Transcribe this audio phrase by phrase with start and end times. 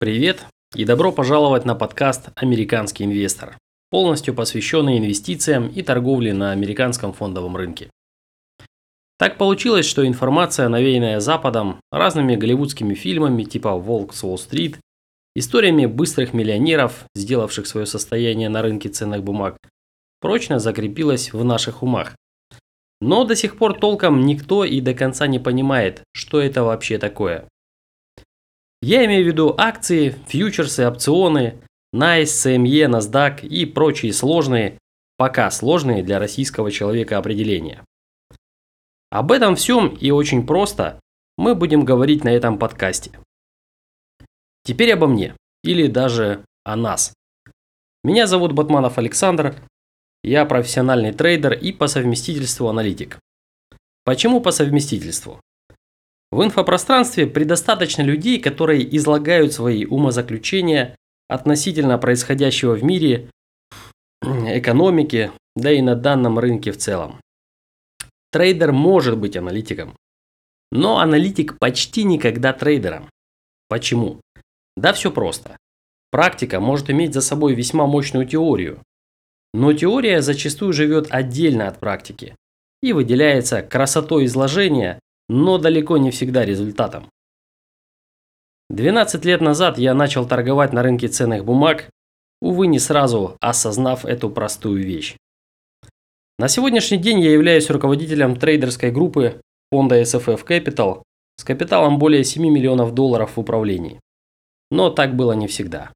[0.00, 3.58] Привет и добро пожаловать на подкаст «Американский инвестор»,
[3.90, 7.90] полностью посвященный инвестициям и торговле на американском фондовом рынке.
[9.18, 14.78] Так получилось, что информация, навеянная Западом, разными голливудскими фильмами типа «Волк с Уолл-стрит»,
[15.34, 19.56] историями быстрых миллионеров, сделавших свое состояние на рынке ценных бумаг,
[20.20, 22.14] прочно закрепилась в наших умах.
[23.00, 27.48] Но до сих пор толком никто и до конца не понимает, что это вообще такое.
[28.80, 31.60] Я имею в виду акции, фьючерсы, опционы,
[31.94, 34.78] NICE, CME, NASDAQ и прочие сложные,
[35.16, 37.84] пока сложные для российского человека определения.
[39.10, 41.00] Об этом всем и очень просто
[41.36, 43.10] мы будем говорить на этом подкасте.
[44.64, 47.14] Теперь обо мне, или даже о нас.
[48.04, 49.56] Меня зовут Батманов Александр,
[50.22, 53.18] я профессиональный трейдер и по совместительству аналитик.
[54.04, 55.40] Почему по совместительству?
[56.30, 60.94] В инфопространстве предостаточно людей, которые излагают свои умозаключения
[61.28, 63.30] относительно происходящего в мире,
[64.22, 67.20] экономике, да и на данном рынке в целом.
[68.30, 69.96] Трейдер может быть аналитиком,
[70.70, 73.08] но аналитик почти никогда трейдером.
[73.68, 74.20] Почему?
[74.76, 75.56] Да все просто.
[76.10, 78.82] Практика может иметь за собой весьма мощную теорию,
[79.54, 82.36] но теория зачастую живет отдельно от практики
[82.82, 87.10] и выделяется красотой изложения но далеко не всегда результатом.
[88.70, 91.90] 12 лет назад я начал торговать на рынке ценных бумаг,
[92.40, 95.16] увы, не сразу осознав эту простую вещь.
[96.38, 99.40] На сегодняшний день я являюсь руководителем трейдерской группы
[99.72, 101.02] фонда SFF Capital
[101.36, 104.00] с капиталом более 7 миллионов долларов в управлении.
[104.70, 105.90] Но так было не всегда.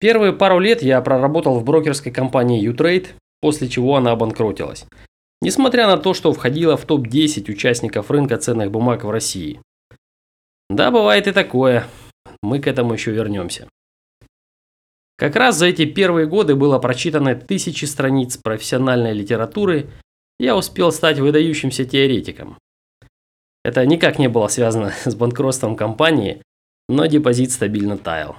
[0.00, 3.08] Первые пару лет я проработал в брокерской компании U-Trade,
[3.40, 4.86] после чего она обанкротилась.
[5.44, 9.60] Несмотря на то, что входила в топ-10 участников рынка ценных бумаг в России.
[10.70, 11.86] Да, бывает и такое.
[12.42, 13.68] Мы к этому еще вернемся.
[15.18, 19.90] Как раз за эти первые годы было прочитано тысячи страниц профессиональной литературы,
[20.38, 22.56] я успел стать выдающимся теоретиком.
[23.62, 26.42] Это никак не было связано с банкротством компании,
[26.88, 28.38] но депозит стабильно таял.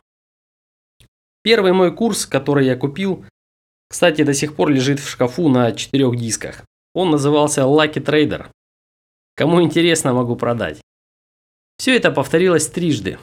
[1.43, 3.27] Первый мой курс, который я купил,
[3.89, 6.63] кстати, до сих пор лежит в шкафу на четырех дисках.
[6.95, 8.47] Он назывался Lucky Trader.
[9.35, 10.79] Кому интересно, могу продать.
[11.77, 13.19] Все это повторилось трижды.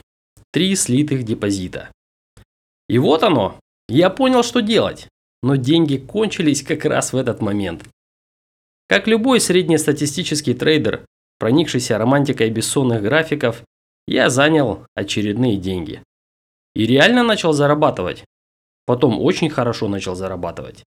[0.53, 1.91] Три слитых депозита.
[2.88, 3.59] И вот оно.
[3.88, 5.09] Я понял, что делать.
[5.43, 7.88] Но деньги кончились как раз в этот момент.
[8.88, 11.06] Как любой среднестатистический трейдер,
[11.39, 13.62] проникшийся романтикой бессонных графиков,
[14.06, 16.03] я занял очередные деньги.
[16.75, 18.22] И реально начал зарабатывать.
[18.84, 20.84] Потом очень хорошо начал зарабатывать.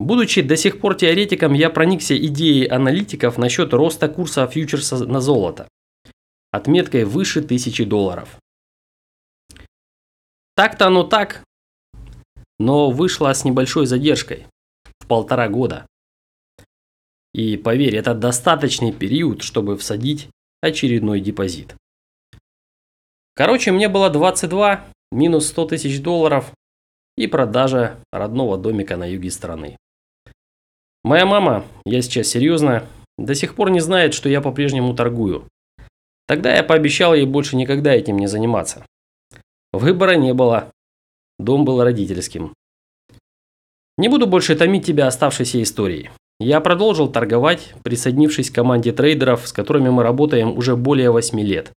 [0.00, 5.68] Будучи до сих пор теоретиком, я проникся идеей аналитиков насчет роста курса фьючерса на золото.
[6.50, 8.38] Отметкой выше 1000 долларов.
[10.56, 11.44] Так-то оно так,
[12.58, 14.46] но вышло с небольшой задержкой.
[15.00, 15.86] В полтора года.
[17.34, 20.30] И поверь, это достаточный период, чтобы всадить
[20.62, 21.76] очередной депозит.
[23.34, 24.82] Короче, мне было 22,
[25.12, 26.52] минус 100 тысяч долларов
[27.18, 29.76] и продажа родного домика на юге страны.
[31.02, 35.46] Моя мама, я сейчас серьезно, до сих пор не знает, что я по-прежнему торгую.
[36.26, 38.84] Тогда я пообещал ей больше никогда этим не заниматься.
[39.72, 40.70] Выбора не было.
[41.38, 42.54] Дом был родительским.
[43.96, 46.10] Не буду больше томить тебя оставшейся историей.
[46.38, 51.72] Я продолжил торговать, присоединившись к команде трейдеров, с которыми мы работаем уже более 8 лет.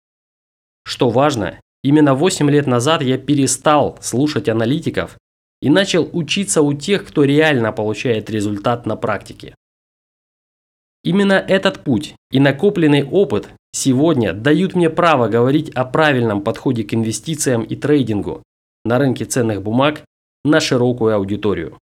[0.84, 5.16] Что важно, именно 8 лет назад я перестал слушать аналитиков
[5.60, 9.54] и начал учиться у тех, кто реально получает результат на практике.
[11.02, 16.92] Именно этот путь и накопленный опыт сегодня дают мне право говорить о правильном подходе к
[16.92, 18.42] инвестициям и трейдингу
[18.84, 20.02] на рынке ценных бумаг
[20.44, 21.78] на широкую аудиторию.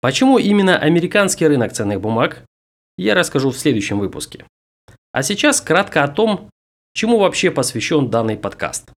[0.00, 2.44] Почему именно американский рынок ценных бумаг,
[2.96, 4.46] я расскажу в следующем выпуске.
[5.12, 6.48] А сейчас кратко о том,
[6.94, 8.90] чему вообще посвящен данный подкаст.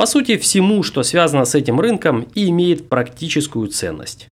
[0.00, 4.28] По сути, всему, что связано с этим рынком и имеет практическую ценность.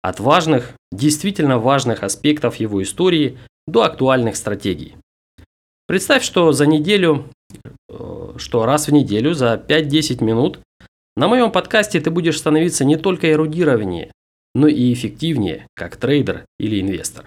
[0.00, 3.36] От важных, действительно важных аспектов его истории
[3.66, 4.96] до актуальных стратегий.
[5.86, 7.28] Представь, что за неделю,
[7.90, 10.60] э, что раз в неделю за 5-10 минут
[11.16, 14.10] на моем подкасте ты будешь становиться не только эрудированнее,
[14.54, 17.26] но и эффективнее, как трейдер или инвестор.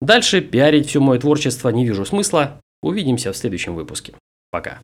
[0.00, 2.60] Дальше пиарить все мое творчество не вижу смысла.
[2.82, 4.14] Увидимся в следующем выпуске.
[4.50, 4.80] Пока.